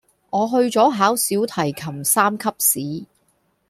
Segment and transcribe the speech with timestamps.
[0.31, 3.05] 我去咗考小提琴三級試